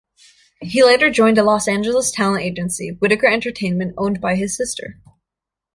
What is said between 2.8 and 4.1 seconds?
Whitaker Entertainment,